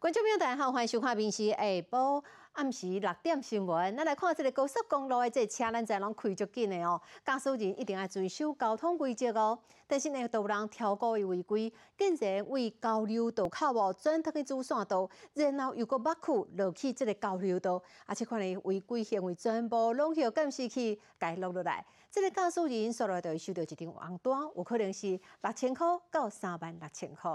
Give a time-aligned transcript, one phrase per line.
[0.00, 3.92] 观众朋友，大家好，欢迎收看《平时下晡暗时六点新闻》。
[3.98, 6.98] 咱来看这个高速公路的这车，咱在拢开足紧的哦。
[7.22, 9.58] 驾驶人一定要遵守交通规则哦。
[9.86, 21.84] 但是呢，都有人超过伊违规，竟然为交流道靠哦转脱去主线道，然后又个挖苦落去这个交流道，而且看呢违规行为全部拢要监视器记录落来。
[22.10, 27.30] 这个驾驶人所来就会收到一张红单，有可能是六千块到三万六千块。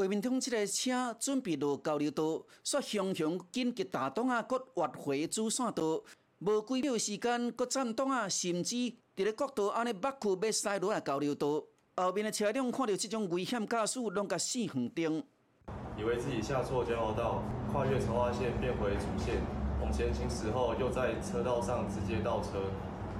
[0.00, 6.00] 画面中，这个车准备落交流道，却雄雄紧急打档啊，搁挖回主线道，
[6.38, 11.64] 无几秒时间，搁站档啊，甚至伫咧国道安尼挖去要驶落来交流道。
[11.96, 15.20] 后面的车辆看到这种危险驾驶，拢甲四横灯。
[15.96, 17.42] 以为自己下错交流道，
[17.72, 19.42] 跨越超划线变回主线，
[19.82, 22.70] 往前行驶后又在车道上直接倒车，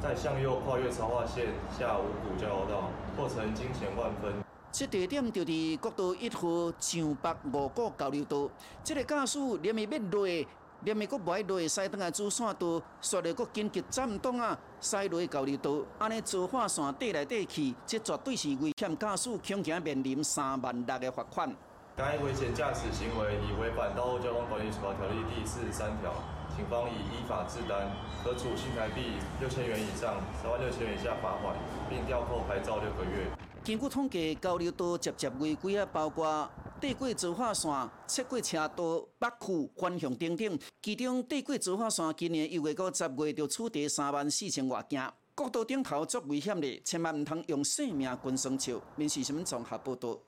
[0.00, 4.47] 再向右跨越超划线下五股交流道，过程惊险万分。
[4.70, 8.48] 这地点就伫国道一号上北五股交流道。
[8.84, 10.46] 这个驾驶连咪要落，
[10.82, 14.96] 连咪搁爱落，驶登来主线道，煞了搁紧急站档啊，驶。
[15.08, 21.50] 落交流道，安尼造化线底来底去，这绝对是危险驾驶，恐惊面临三万六的罚款。
[21.96, 22.92] 该危险驾驶。
[22.92, 26.12] 行为已违反《道路交通管理处罚条例》第四十三条，
[26.54, 27.90] 警方已依法治单，
[28.22, 31.56] 可处新台币六千元以上三万六千元以下罚款，
[31.88, 33.26] 并吊扣牌照六个月。
[33.68, 37.70] 根据统计，交流道接接违规啊，包括地过造化线、
[38.06, 40.58] 七轨车道、北区环向等等。
[40.80, 45.12] 其中地过造化线今年一月到十月就取缔三万四千外件。
[45.34, 48.80] 国道顶头足危险的，千万唔通用性命跟生笑。
[48.96, 50.18] 民事新闻综合报道。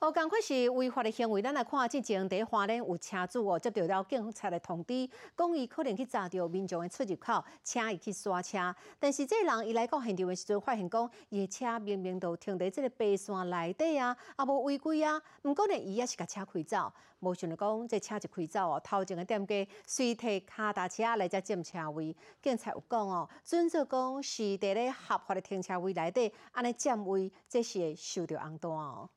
[0.00, 5.06] 哦，赶快是违法的行为，咱来看，之前伫花莲有车主哦接到了警察的通知，
[5.36, 8.74] 讲伊可能去查到民众的出入口，请伊去刷车。
[8.98, 15.20] 但是这人伊来到现场的时阵，发现讲伊的车明明都停伫这个白线内底啊，也无违规啊。
[15.42, 29.10] 毋过呢，伊也是甲车开走，无想到讲这车一开走哦，头前的店家随提骹踏车来遮占车位，警察有讲哦，准则讲是伫咧合法的停车位内底安尼占位，这是会受到红单哦。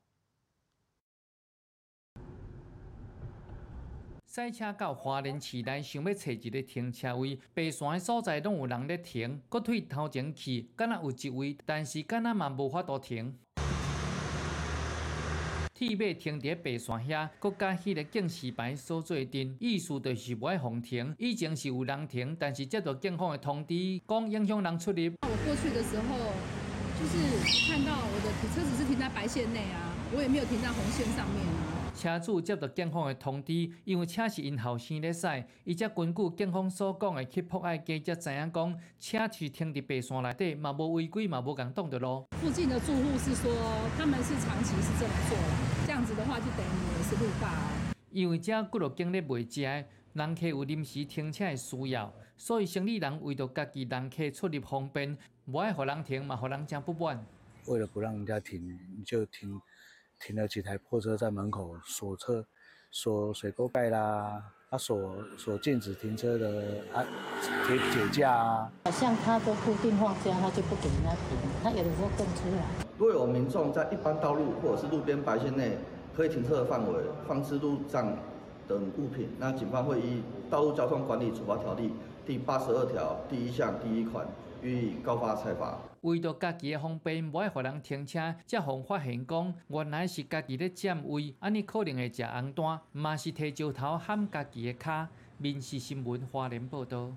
[4.35, 13.37] 赛车到华联市内，想要找一个停车位，白线的所在拢有人在停，搁退头前去，敢若有一位，但是敢若嘛无法度停。
[15.75, 21.13] 铁马停伫白线遐，搁甲迄个警示牌所做阵，意思就是无爱红停。
[21.19, 25.13] 以前是有人停，但是接到警方的通知，讲影响人出入。
[25.21, 26.17] 我过去的时候，
[26.97, 31.72] 就是看到我的车子是停在白线内啊，我也没有停在红线上面啊。
[31.95, 35.27] 车主接到警方的通知，因为车是因后生咧驶，
[35.63, 42.25] 伊则根据警方所讲的去破案记者知影讲，车是停伫白线内底，嘛无违规，嘛无共挡着路。
[42.41, 43.53] 附近的住户是说，
[43.95, 47.69] 他们是长期是这么做啦，这样子的话就等于也是路霸。
[48.09, 55.15] 因为遮几落景咧卖食，人客有临时停车的需要，所以生意人为着家己人客出入方便，
[55.45, 57.23] 无爱互人停，嘛互人真不满。
[57.67, 59.61] 为了不让人家停，就停。
[60.19, 62.45] 停了几台破车在门口锁车，
[62.91, 67.03] 锁水沟盖啦，啊锁锁禁止停车的啊
[67.65, 68.71] 铁铁架啊。
[68.85, 72.63] 好像他都固定放假，他就不给人家停，他有的时候更出来。
[72.97, 75.77] 若有民众在一般道路或者是路边白线内
[76.15, 78.15] 可以停车的范围放置路障
[78.67, 81.89] 等物品，那警方会依《道路交通管理处罚条例》
[82.25, 84.25] 第八十二条第一项第一款。
[84.63, 85.77] 予以告发裁罚。
[86.01, 95.09] 为着家己的方便，无爱互人停车，才互发现讲原来是家己咧占位，安尼可能会食红单，嘛是摕石头喊家己的卡。
[95.37, 97.11] 民事新闻华联报道。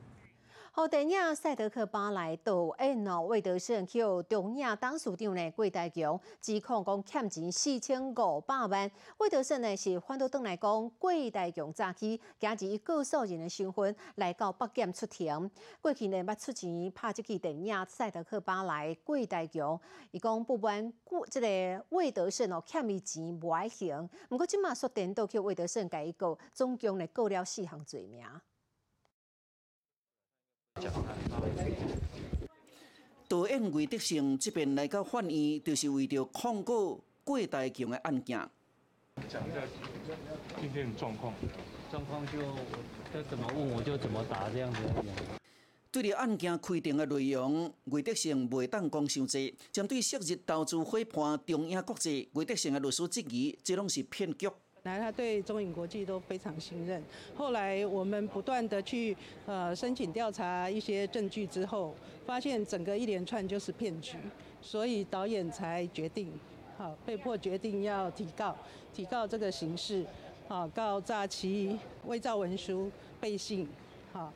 [0.79, 8.91] 好，电影《赛德克巴莱》导演哦，魏德胜去中影董事长呢，郭大强指控讲欠钱四千五百万。
[9.17, 15.51] 魏德胜呢是反倒转来讲，郭大强早起今日以告诉人的身份来到北京出庭。
[15.81, 28.23] 过去呢捌出钱拍这部电影《赛德克巴莱》，郭大强伊讲不管过这个魏德胜哦欠伊钱无爱还，不过即马说电到去魏德胜改一告，总共呢告了四项罪名。
[33.29, 38.39] 导演魏德胜这边来到法院，就是为着控告郭大强的案件。
[39.29, 39.63] 讲一下
[40.61, 41.33] 今天的状况。
[41.91, 42.39] 状况就
[43.13, 44.81] 他怎么问我就怎么答这样子。
[45.91, 49.57] 对着案件规定的内容，魏德胜未当讲伤济。
[49.73, 54.49] 针对昔日投资伙伴中影国际，魏德胜的律师质疑，这拢是骗局。
[54.87, 57.03] 来，他对中影国际都非常信任。
[57.37, 61.95] 后来我们不断的去呃申请调查一些证据之后，
[62.25, 64.17] 发现整个一连串就是骗局，
[64.63, 66.33] 所以导演才决定
[66.79, 68.57] 好，被迫决定要提告，
[68.95, 70.07] 提告这个刑事，
[70.49, 72.91] 好，告诈欺、伪造文书、
[73.21, 73.69] 背信，
[74.13, 74.33] 好。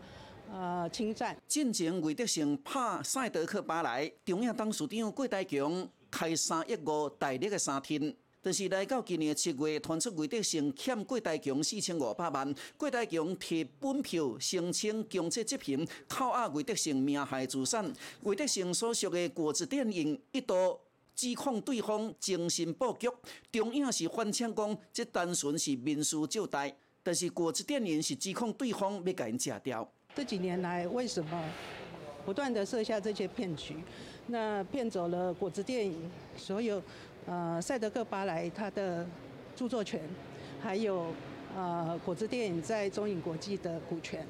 [0.53, 1.37] 呃，侵占。
[1.47, 8.13] 进前魏德胜拍赛德克巴莱，中央董事长郭台强开三亿五大力的三天，
[8.43, 17.93] 但是来到今年七月，传出魏德胜欠郭台强四千五百万，郭台强提本票申请强制执行，扣押魏德胜名下资产。
[18.23, 20.79] 魏德胜所属的果子电影一度
[21.15, 23.09] 指控对方精心布局，
[23.53, 29.87] 中央是反呛讲，这单纯是民事借贷，但是果子电影是指控对方要甲因吃掉。
[30.15, 31.45] 这几年来，为什么
[32.25, 33.77] 不断的设下这些骗局？
[34.27, 36.81] 那骗走了果子电影所有
[37.31, 39.07] 呃赛德克巴莱他的
[39.55, 40.01] 著作权，
[40.61, 41.15] 还有
[41.55, 44.27] 呃果子电影在中影国际的股权。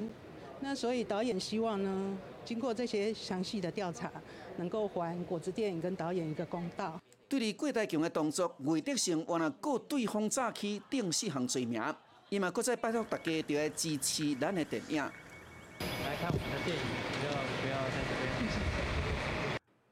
[0.61, 4.12] 那所以导演希望呢，经过这些详细的调查，
[4.58, 7.00] 能够还果子电影跟导演一个公道。
[7.26, 11.82] 对于郭大强的动作，魏德胜原来告对方诈欺定四项罪名，
[12.29, 14.97] 伊嘛搁再拜托大家，就要支持咱的电影。
[14.99, 17.10] 来看我们的电影。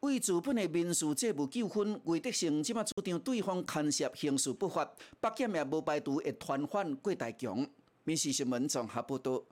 [0.08, 4.90] 为资本的民事债务纠纷，魏德胜即马主张对方牵涉刑事不法，
[5.20, 7.66] 北京也无排除会传唤郭大强。
[8.04, 9.42] 民事新闻综合报道。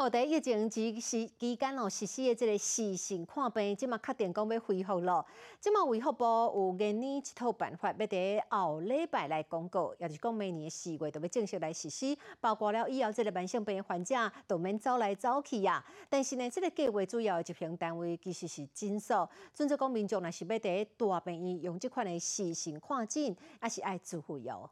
[0.00, 5.26] 好，在疫情期时期间哦，实施的这个视讯看病，即马确定讲要恢复了。
[5.58, 12.16] 即马卫福部有今年一套办法，要伫后礼拜来公告，也就是讲明年四月就要正式来实施。
[12.40, 14.14] 包括了以后这个慢性病患者
[14.46, 15.84] 都免走来走去呀。
[16.08, 19.28] 但是呢，这个计划主要的执行单位其实是诊所。
[19.52, 24.70] 准则讲民众若是要在大病院用这款的视讯看诊，还是爱自费哦。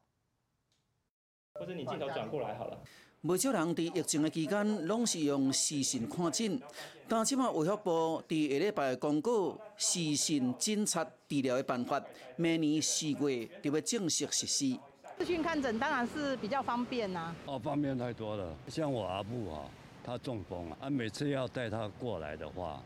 [1.54, 2.78] 或者你镜头转过来好了。
[3.26, 6.60] 不少人伫疫情的期间，拢是用视讯看诊。
[7.08, 12.00] 但即马卫福部伫下礼拜公告视讯诊察治疗的办法，
[12.36, 14.78] 明年四月就要正式实施。
[15.18, 17.34] 视讯看诊当然是比较方便呐。
[17.46, 18.54] 哦，方便太多了。
[18.68, 19.62] 像我阿母啊，
[20.04, 22.80] 他中风啊，每次要带他过来的话，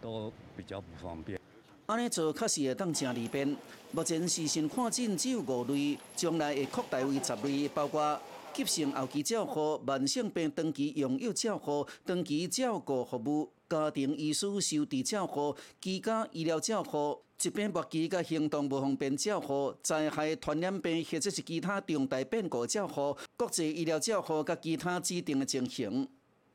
[0.00, 1.38] 都比较不方便。
[1.86, 3.56] 安尼做确实会当正利便。
[3.92, 8.20] 目前视讯看诊只有五类，将来会扩大为十类，包括。
[8.58, 26.08] 急性后期照护、慢性病长期用药照护、长期照顾服务、家庭医师收治照护、居家医疗照护、疾病末期甲行动不方便照护、灾害传染病或者是其他重大变故照护、国际医疗照护甲其他指定的情形。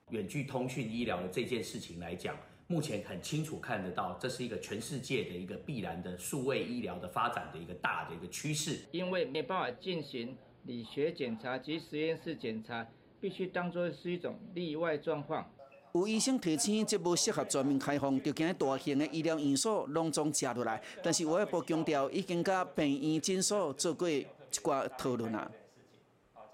[0.10, 2.36] 远距通讯医疗的这件事情来讲，
[2.68, 8.82] 目前很清楚看得到，这是一个全世界的一个必然的数位医疗的发展的一个大的一个趋势。
[8.92, 10.36] 因为没办法进行。
[10.66, 12.88] 理学检查及实验室检查
[13.20, 15.46] 必须当作是一种例外状况。
[15.94, 20.82] 有医生提醒，这不适合全面开放，就惊大型的医疗院所拢总接落来。
[21.04, 25.52] 但是我也不强调，已经甲病院诊所做过一寡讨论啊。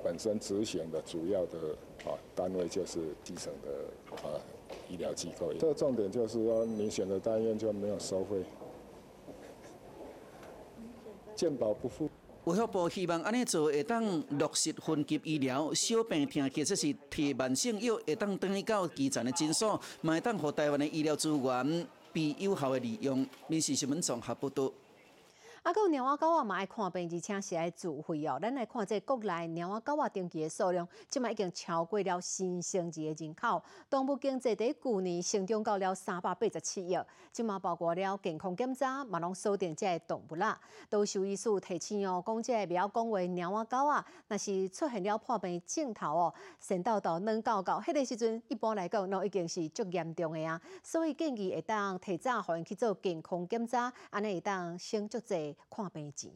[0.04, 1.58] 本身执行的主要的
[2.06, 4.28] 啊单位就是基层的啊
[4.90, 5.54] 医疗机构。
[5.54, 8.44] 这个重点就是说，你选择单院就没有收费，
[11.36, 12.10] 健保不付。
[12.50, 14.04] 卫生部希望安尼做会当
[14.40, 23.24] 落实分级医疗，小病痛其实是提慢性药会当转去到基层的诊所，会当互台湾的医疗资源被有效的利用。
[23.48, 24.72] 民事新闻综合报道。
[25.62, 28.40] 啊，有猫仔狗仔嘛爱看病，而且是爱自费哦。
[28.42, 33.62] 咱来看这国内猫仔狗仔登记的数量，即卖已经超过了新生儿的人口。
[33.90, 36.98] 动物经济在去年成长到了三百八十七亿，
[37.34, 40.58] 即卖包括了健康检查，嘛拢锁定这动物啦。
[40.90, 50.60] 都兽医师提醒哦，讲这不要讲话猫仔狗仔，若是出现了破病镜头哦，神叨叨软搞搞，迄个时阵一般来讲，那已经是足严重的啊。
[50.82, 55.49] 所以建议会当提早互因去做健康检查，安尼会当省足济。
[55.70, 56.32] 看病钱。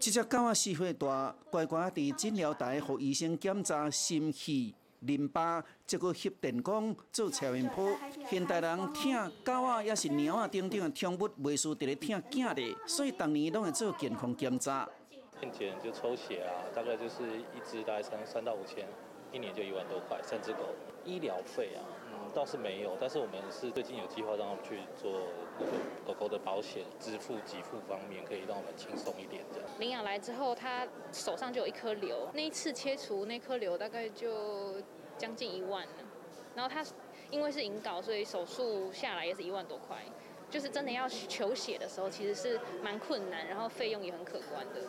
[0.00, 7.98] 这只狗仔四岁大，乖乖伫诊疗台，互医生检查心气、淋巴，结果翕电光做超音波。
[8.30, 14.88] 现代人听狗仔也是猫仔等等的宠物，袂输伫咧听囝的，所以逐年拢会做健康检查。
[15.40, 18.86] 健检就抽血啊，大概就是一只大概三三到五千，
[19.32, 20.20] 一年就一万多块。
[20.22, 20.60] 三只狗
[21.04, 25.20] 医疗费啊，嗯，倒是没有，但是我们是最近有计划让他们去做。
[26.06, 29.68] 狗狗的保险支付给付方面可以让我们轻松一点，这样。
[29.78, 34.80] 领养来之后，他手上就有一颗瘤，那一次切除那颗瘤大概就
[35.18, 35.92] 将近一万了。
[36.54, 36.82] 然后他
[37.30, 39.98] 因为是引睾，所以手术下来也是一万多块。
[40.48, 44.80] 就是真的要求血的时候，其实是蛮困难，然后费用也很可观的。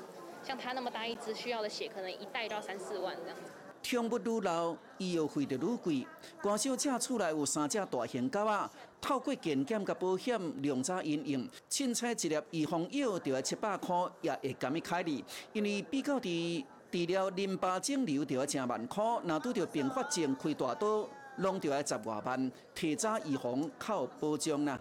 [0.42, 3.52] 像他那么大一只，需要的血可能一袋都要三四万这样子。
[3.82, 6.08] 听物愈老，医药费就愈贵。
[6.42, 8.70] 关小姐厝内有三只大型狗仔，
[9.02, 15.24] 透过健检甲保险量早应用，凊彩一粒预防药就要七百块，也会甘伊开哩。
[15.54, 21.08] 因为比较伫治疗淋巴肿瘤就要成万块，若拄着并发症开大刀，
[21.38, 24.80] 拢就要十外万，提早预防靠保障啦。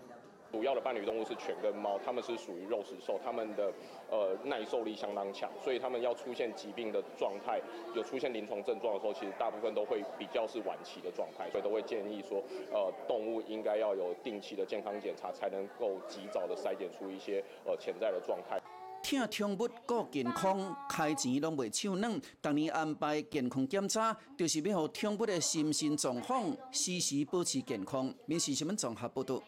[0.50, 3.72] 主要的伴侣动物是犬跟猫，它们是属于肉食兽，它们的
[4.10, 7.60] 呃耐受力相当强，所以它们要出现疾病的状态，
[7.94, 18.58] 有出现临床症状的时候，其实大部分都会比较是晚期的状态，所以都会建议说，呃，动物应该要有定期的健康检查，才能够及早的筛检出一些呃潜在的状态。
[19.00, 22.20] 听宠物顾健康，开钱拢袂手软。
[22.40, 28.12] 当年安排健康检查，就是要让宠物的心身状况时时保持健康。
[28.26, 29.40] 民事新闻综合报道。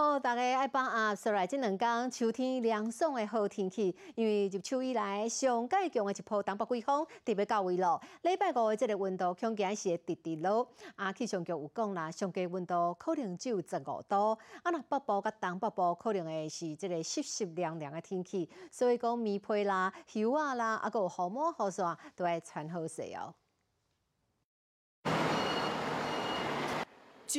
[0.00, 8.00] 好，大家爱把握说来这两天秋天凉爽的好天气，因为入秋以来上介强的一波东北季风特别到位咯。
[8.22, 10.64] 礼拜五的这个温度恐惊是会直直落。
[10.94, 14.38] 啊，气象局有讲啦，上低温度可能只有十五度。
[14.62, 23.34] 啊，那北部甲东北部可能会是这个湿湿凉凉的天气，所以讲棉被啦、袖啊啦，啊个雨帽、雨伞都要穿好些哦。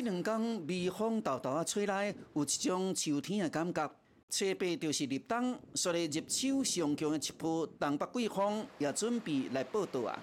[0.01, 3.85] 这两天微风豆豆啊吹来，有一种秋天的感觉。
[4.29, 10.17] 初八就是立冬，所以入秋上强的一波东北季风也准备来报道啊。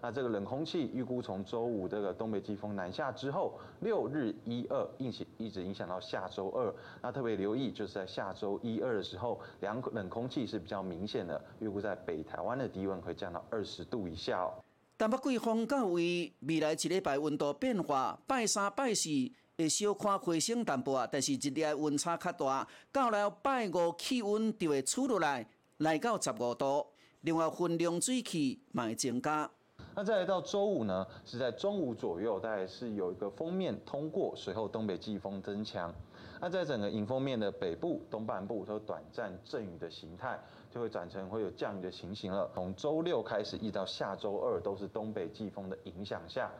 [0.00, 6.72] 那这个冷空气预估从周五这个东北季风南下之后，六日一二一起一直影响到下周二。
[7.02, 14.54] 那特别留意，就是在下周一二的时候，凉冷空气是比较明显的，预估在北台湾的低温会降到二十度以下哦。
[14.98, 19.10] 但北季风到位，未来一礼拜温度变化，拜三拜四
[19.58, 22.66] 会小看回升淡薄，但是一日夜温差较大。
[22.90, 25.46] 到了拜五气温就会出落来，
[25.78, 26.86] 来到十五度。
[27.20, 29.50] 另外，分量水汽嘛会增加。
[29.94, 35.94] 那再来到周五呢，是在中午左右，大概是有一个封面通过，随后东北季风增强。
[36.40, 40.38] 那在整个迎风面的北部、东半部都短暂阵雨的形态。
[40.76, 42.50] 就会转成会有降雨的情形了。
[42.52, 46.52] 从周六开始，一直到下周二，都是东北季风的影响下。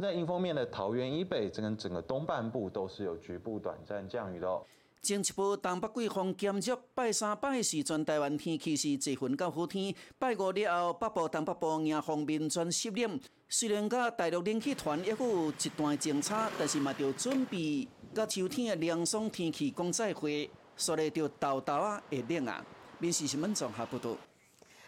[0.00, 4.64] 在迎风面的桃园以北，整个整个东半部都是有局部短暂降雨的哦。
[5.02, 9.94] 前一波东北季风减弱，拜三拜四全台湾天气是晴云到好天。
[10.18, 13.20] 拜五了后，北部东北部迎风面转湿冷。
[13.50, 22.64] 虽然甲大陆冷气团也有一段争差，但是嘛要准备甲秋天的凉爽天气讲再会，所以就豆豆啊会冷啊。
[23.00, 24.16] 民事新闻综合报道。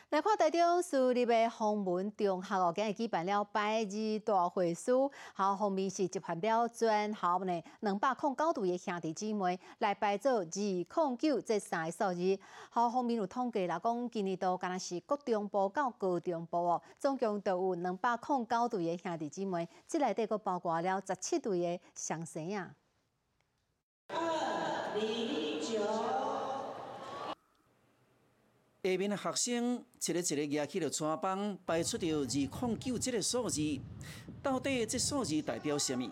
[0.08, 4.90] 来看台中市立的洪文中学哦，今日举办了百日大会师，
[5.32, 12.36] 好方面是集合了全校呢两百零九队的兄弟姊妹来排做二零九这三个数字。
[12.70, 22.74] 好方面有统计啦，讲今年度敢若是国中部到高中部哦，总共都有两百零九队的兄弟姊妹，这内底阁包括了十七队的双生啊。
[24.08, 26.29] 二零九。
[28.82, 33.60] 下面的学生一个一个举起了纸板，摆出着二零九这个数字，
[34.42, 36.10] 到底这数字代表什么？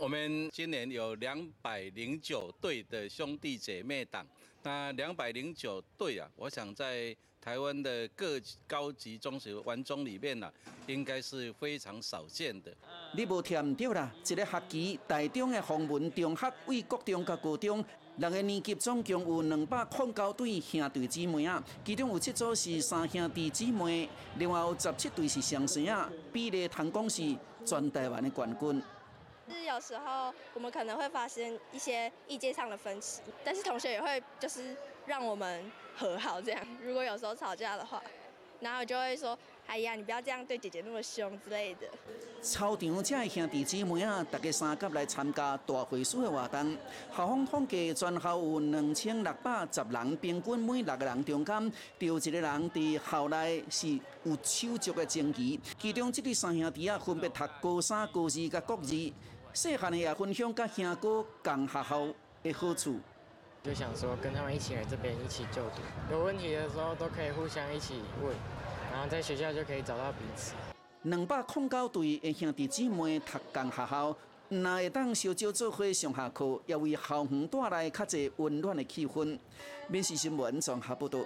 [0.00, 4.26] 我们今年有两百零九对的兄弟姐妹党，
[4.64, 10.52] 那两百零九对啊，我想在台湾的各高级中学、完中里面呢，
[10.88, 12.76] 应该是非常少见的。
[13.16, 17.84] 你无听到啦，一个学期台中的洪文中学为国中甲高中。
[18.16, 28.82] 六个年级总共有两百零九对兄弟姊妹啊，其中有七组是三兄弟姊妹，另外有十七对是双生啊，比例谈讲是全台湾的冠军。
[29.48, 34.76] 是有时候我们可能会发生一些意见上的分歧，但是同学也会就是
[35.06, 36.62] 让我们和好这样。
[36.82, 38.02] 如果有时候吵架的话。
[38.62, 41.80] 然后就会说：“哎呀，你不要这样对姐姐那么凶之类的。”
[42.40, 46.76] 操场这兄弟姊妹啊，大家三甲来参加大会师的活动。
[47.16, 53.88] 校方统计，全校有两千六百十人，平均每六个人中间有一个人伫校内是
[54.22, 55.58] 有手足的情谊。
[55.80, 59.12] 其中这对三兄弟啊，分别读高三、高二甲国二，
[59.52, 62.08] 细汉的也分享甲兄哥共学校
[62.44, 63.00] 的好处。
[63.62, 68.34] 就想说跟他们一起来这边一起就读，有问题的时候都可以互相一起问，
[68.92, 70.54] 然后在学校就可以找到彼此。
[71.02, 74.16] 两百空高队的兄弟姊妹读共学校，
[74.48, 79.38] 那会当小招做伙上下课，也为校园带来较侪温暖的气氛。
[79.86, 81.20] 闽事新闻综合报道。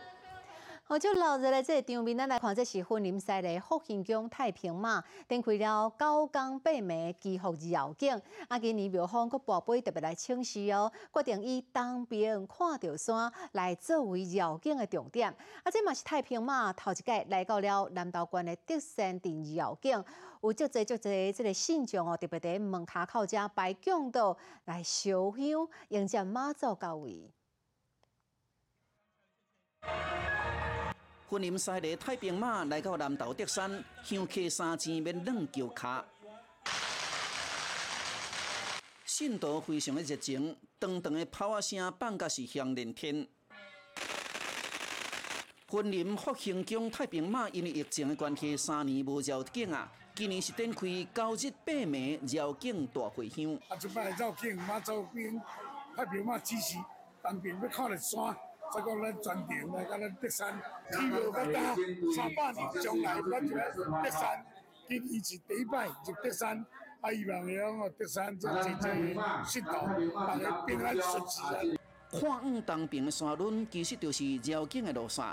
[0.89, 8.15] 好，就老热的这个场面，咱来看，这是婚林赛的福兴宫太平马，展开了九江八暝祈福绕境。
[8.47, 15.29] 啊，今年庙方佮宝贝特别来请示哦，决定以东边看到山来作为绕境的重点。
[15.65, 20.05] 啊，这嘛是太平马头一届来到了南道关的德山镇绕境，
[20.41, 27.29] 有足侪足侪这个信众哦，特别在门卡口遮摆供道来烧香迎接妈祖到位。
[31.29, 36.05] 婚林赛的太平马来到南投德山，香客三千面冷桥卡，
[39.05, 43.27] 信徒非常的热情，长长的炮啊声放甲是响连天。
[45.69, 50.81] 婚林福兴宫太平马因为疫情的关系，三年无绕境啊，今年是展开
[51.13, 53.59] 九日八暝绕境大回乡。
[53.69, 55.43] 啊，即摆绕境马祖边
[55.97, 56.79] 太平马支持，
[57.21, 58.37] 当兵要靠着山。
[58.73, 61.41] 这个咱专程来到咱德山，希望要到
[62.15, 64.45] 三百年将来，咱就来德山。
[64.89, 65.93] 今年是第一摆入
[66.23, 66.65] 德山，
[67.01, 69.71] 啊，希望讲哦，德山这真正信徒，
[70.15, 71.79] 大家平安顺遂。
[72.19, 75.25] 看五东平的山轮，其实就是绕境的路线。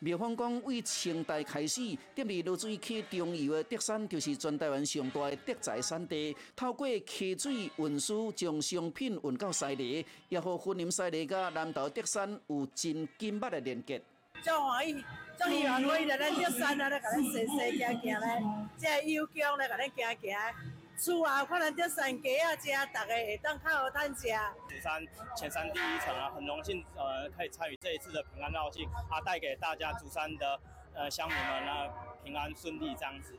[0.00, 1.80] 庙方讲，为清代开始，
[2.16, 6.36] 踮伫落水溪中游的德山，就是全台湾上大的德材产地。
[6.56, 14.02] 透过溪水运输，将商品运到西里，也和婚林西里甲南投德山有真紧密的连接。
[14.42, 15.04] 真欢喜，
[15.38, 18.44] 真希望可以在咱德山啊，来甲咱踅踅行行咧，
[18.76, 20.81] 即个友乡来甲咱行行。
[21.02, 24.28] 厝啊，看咱这山鸡啊，这大家会当较好趁食。
[24.68, 25.04] 紫山
[25.36, 30.60] 前山第一层啊，很荣幸呃可以参与这一次的平安绕境啊，带给大家竹山的
[30.94, 31.92] 呃乡民们啊
[32.22, 33.36] 平安顺利这样子。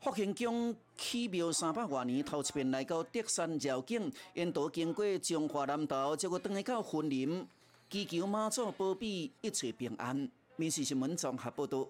[0.00, 7.48] 福兴宫起庙三百多年，头一遍来到德山绕境，沿途经过中华南道，结果登来到云林，
[7.88, 10.28] 祈求妈祖保庇一切平安。
[10.56, 11.86] 民事新闻综合报道。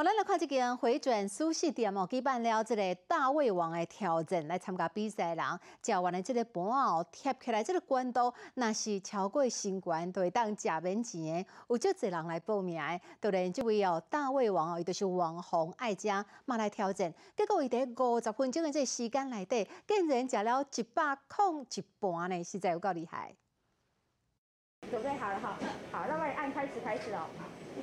[0.00, 11.46] 好，咱来看这间回转舒适店哦，举办了这个大胃王的挑战，来参加比赛人，食完的这个盘哦，贴起来这个关度，那是超过新冠，都会当食免钱的。
[11.68, 17.12] 有足侪人来报名的，当然这位哦大胃王哦，伊就是网红爱家，嘛来挑战。
[17.36, 23.34] 结果伊在五十分钟的这时间内底，竟然食了一百空一盘呢，实在有够厉害。
[24.90, 25.58] 准备好了哈，
[25.92, 27.26] 好，那我按开始开始哦，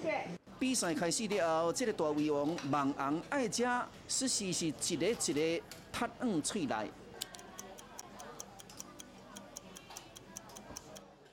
[0.02, 0.37] 谢谢。
[0.60, 3.64] 比赛开始了后，这个大胃王网红爱食，
[4.08, 6.92] 实时是一个一个吞入嘴内。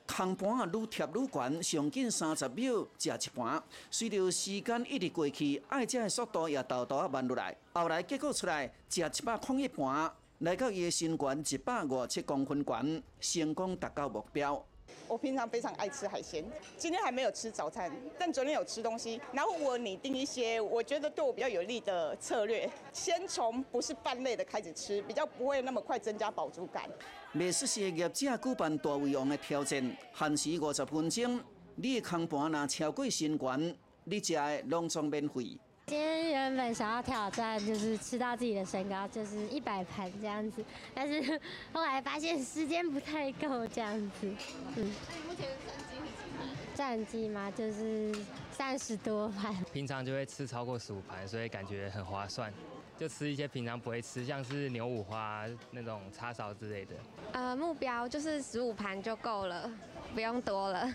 [0.05, 3.61] 空盘啊，愈贴愈悬，上紧三十秒食一盘。
[3.89, 7.55] 随着时间一直过去，爱食的速度也豆豆啊慢落来。
[7.73, 14.63] 后来结果出来，食一百空一盘，来到伊的身悬一百五十七公分悬，成功达到目标。
[15.07, 16.43] 我平常非常爱吃海鲜，
[16.77, 19.19] 今天还没有吃早餐，但昨天有吃东西。
[19.31, 26.89] 然后我拟定一些我觉得对我比较有利的策略，先从不是饭类的开始吃，比较不会那么快增加饱足感。
[27.31, 31.39] 美食事业者举办大胃王的挑战，限时五十分钟，
[31.75, 35.57] 你的空盘若超过身悬，你食的拢总免费。
[35.87, 41.39] 今天原本想要挑战，就是吃到自己的身高，就是一百盘这样子，但是
[41.71, 44.27] 后来发现时间不太够这样子。
[44.75, 46.47] 嗯，那你目前战绩是几盘？
[46.73, 48.11] 战绩嘛，就是
[48.51, 49.55] 三十多盘。
[49.71, 52.51] 平常就会吃超过十五盘，所以感觉很划算。
[52.97, 56.95] 就吃一些平常不会吃，像是牛五花那种叉烧之类的。
[57.33, 59.69] 呃，目标就是十五盘就够了，
[60.15, 60.91] 不用多了。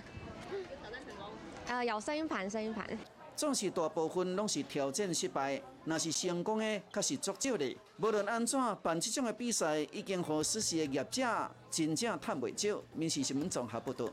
[0.80, 1.26] 挑战成功？
[1.68, 2.84] 呃，有剩一盘，剩一盘。
[3.40, 7.74] 总是大部分拢是挑战失败，若是成功的，却是足少的。
[7.96, 12.78] 无论安怎办即种的比赛，已经和实施的业者真正赚袂少。
[12.92, 14.04] 面试新闻综合报道。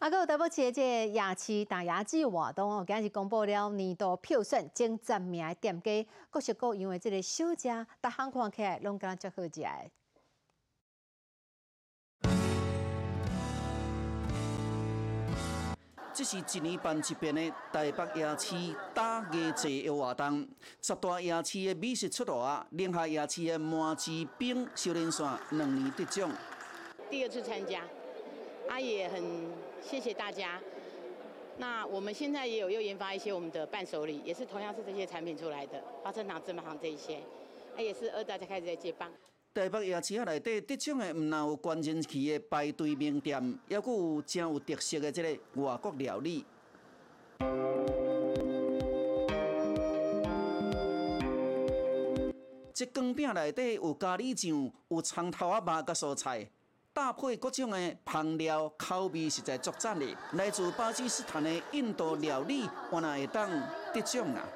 [0.00, 9.62] 啊，个台北市这夜市大牙祭活动哦，今日公布了年度票选前十名的店家，各式各样的这个小食，大项看起来拢感觉足好食。
[16.16, 18.56] 这是一年办一遍的台北夜市
[18.94, 20.48] 大艺节的活动。
[20.80, 26.30] 十大夜市的美食出炉啊，宁夏夜市的麻糍饼小连线两年得奖。
[27.10, 27.84] 第二次参加，
[28.66, 29.22] 啊也很
[29.82, 30.58] 谢谢大家。
[31.58, 37.16] 那我们现在也有又研发一些我们的伴手礼，也是同样是这些产品出来的，花生糖、芝麻糖这一些，
[37.76, 39.12] 啊也是二大家开始在接棒。
[39.56, 43.40] 台北夜市啊内底得奖的，毋但有关键期的排队名店，
[43.70, 46.44] 还佫有真有特色的这个外国料理。
[52.74, 56.46] 这羹饼内底有咖喱酱，有葱头啊肉甲蔬菜，
[56.92, 60.06] 搭配各种的烹料，口味实在足赞的。
[60.32, 63.48] 来自巴基斯坦的印度料理，我哪会当
[63.94, 64.46] 得奖啊！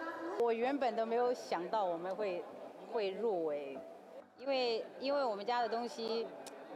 [0.40, 2.44] 我原本都没有想到我们会
[2.92, 3.78] 会入围，
[4.40, 6.26] 因为因为我们家的东西。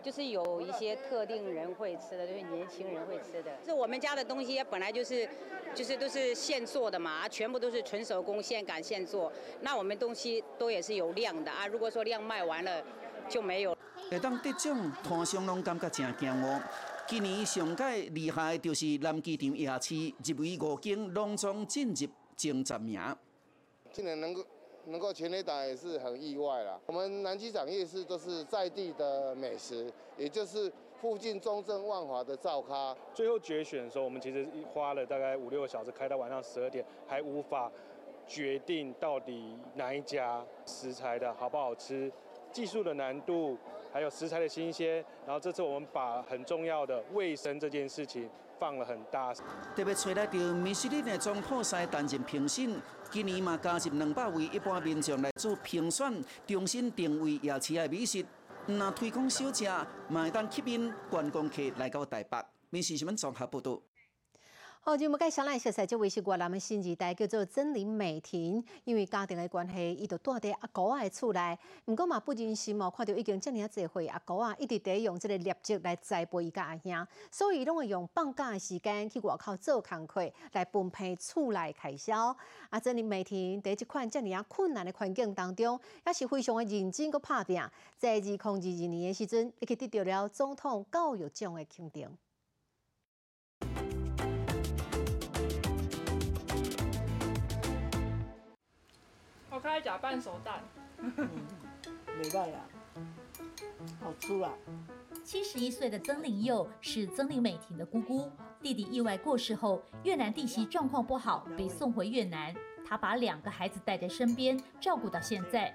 [0.02, 3.50] 就是有一些特定人会吃的，就是年轻人会吃的。
[3.64, 5.26] 是我们家的东西本来就是，
[5.74, 9.32] 就是都是现做的嘛，全部都是纯手工、现擀现做。
[9.62, 11.66] 那我们东西都也是有量的啊。
[11.66, 12.84] 如果说量卖完了，
[13.30, 13.74] 就没有。
[14.10, 16.60] 会当得奖，摊商拢感觉真惊哦。
[17.08, 23.00] 今年上届厉害就是南机场夜市入围五间，隆重进入前十名。
[23.90, 24.44] 今年能够。
[24.86, 26.78] 能够全垒打也是很意外啦。
[26.86, 32.96] 我们南机场夜市都是在地的美食，也就是附近中正万华的灶咖。
[33.12, 37.70] 最后决选的时候，我们其实花了大概五六个小时，开到晚上十二点，还无法
[38.26, 42.10] 决定到底哪一家食材的好不好吃，
[42.52, 43.56] 技术的难度，
[43.92, 45.04] 还有食材的新鲜。
[45.26, 48.28] 然后这次我们把很重要的卫生这件事情。
[48.56, 49.34] 放了很大，
[49.74, 52.80] 特别找来到米其林的总铺师担任评审，
[53.14, 56.12] 今年嘛加入两百位一般民众来做评选，
[56.48, 58.26] 重新定位夜市的美食，
[58.66, 59.68] 那推广小吃，
[60.08, 62.44] 嘛会当吸引观光客来到台北。
[62.70, 63.80] 美食新闻综合报道。
[64.86, 68.62] 好，就要介绍咱熟悉这位是越南的新二代，叫做曾林美婷。
[68.84, 71.58] 因为家庭的关系，伊就住伫阿姑仔的厝内。
[71.86, 82.36] 毋过嘛，不忍心哦，看到已经遮尔侪岁，阿姑仔一直在用这个劣质来栽培伊甲阿兄，所以伊拢会用放假的时间去外口做工课，来分配厝内开销。
[82.68, 87.58] 啊，曾林美婷在这款遮尔啊困难的环境当中，也是非常的认真佮拍拼。
[87.96, 92.06] 在二零二二年的时阵，伊去得到了总统教育奖的肯定。
[99.54, 100.64] 我开假半熟蛋，
[101.00, 102.58] 没办法，
[104.00, 104.52] 好粗啊！
[105.22, 108.28] 七十一岁的曾玲佑是曾玲美婷的姑姑，
[108.60, 112.52] 弟弟意外过世后，越南弟媳状况不好，被送回越南。
[112.84, 115.72] 她把两个孩子带在身边，照顾到现在。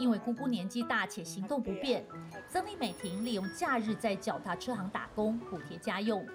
[0.00, 2.04] 因为姑姑年纪大且行动不便，
[2.48, 6.26] 曾丽美婷利用假日在脚踏车行打工补贴家用，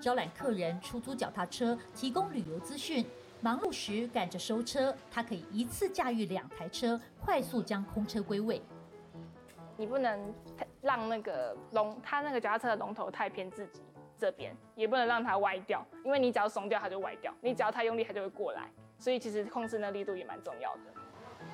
[0.00, 3.04] 招揽客人出租脚踏车，提供旅游资讯。
[3.42, 8.60] 忙碌时赶着收车，他可以一次驾驭两台车，快速将空车归位。
[9.78, 10.34] 你不能
[10.82, 13.80] 让那个龙，他那个脚踏车的龙头太偏自己
[14.18, 20.80] 这边，也不能让它歪掉，因为你只要松掉它就歪掉，你只要太用力它就会过来，所以其实控制那力度也蛮重要的。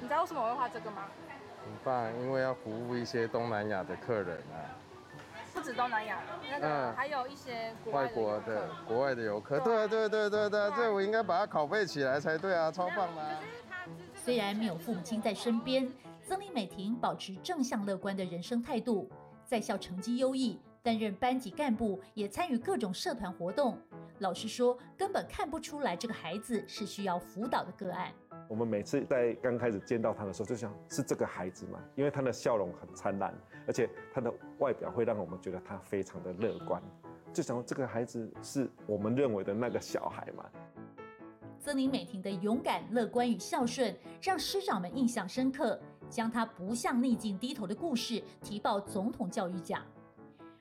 [0.01, 1.07] 你知道为什么我会画这个吗？
[1.65, 4.75] 很棒，因为要服务一些东南亚的客人啊。
[5.57, 9.59] 不止东南亚，那个还有一些外国的、国外的游客。
[9.61, 13.39] 对对对对对，这我应该把它拷贝起来才对啊，超棒的。
[14.15, 15.91] 虽然没有父母亲在身边，
[16.23, 19.11] 曾丽美婷保持正向乐观的人生态度，
[19.47, 23.79] 在校成绩优异，担任班级干部，也参与各种社团活动。
[24.19, 28.13] 老实说，根本看不出来这个孩子是需要辅导的个案。
[28.47, 33.35] 我们每次在刚开始见到他的时候，就想是这个孩子嘛，因为他的笑容很灿烂，
[33.67, 36.81] 而且他的外表会让我们觉得他非常的乐观，
[37.33, 40.45] 就想这个孩子是我们认为的那个小孩嘛。
[41.59, 49.83] 曾林美婷的勇敢、乐观与孝顺，让师长们印象深刻，将她不向逆境低头的故事提报总统教育奖。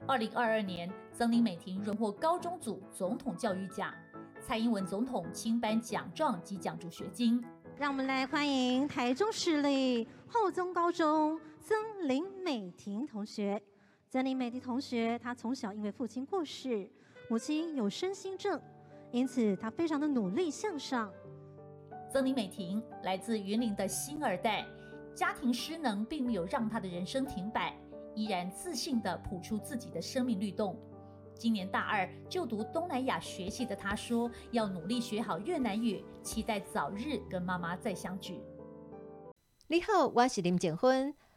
[0.07, 3.93] 二零二二年，曾林美婷荣获高中组总统教育奖，
[4.41, 7.43] 蔡英文总统亲颁奖状及奖助学金。
[7.77, 13.59] 让我们来欢迎台中市立后中高中曾林美婷同学。
[14.07, 16.87] 曾林美婷同学，她从小因为父亲过世，
[17.27, 18.61] 母亲有身心症，
[19.11, 21.11] 因此她非常的努力向上。
[22.07, 24.63] 曾林美婷来自云林的新二代，
[25.15, 27.75] 家庭失能并没有让她的人生停摆，
[28.13, 30.79] 依然自信地谱出自己的生命律动。
[31.33, 38.39] 今年大二就读东南亚学系的他说：“要努力学好越南语，期待早日跟妈妈再相聚。”
[39.67, 41.15] 你好，我是林静芬，